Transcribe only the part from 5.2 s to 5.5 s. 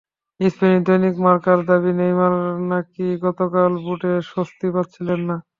না।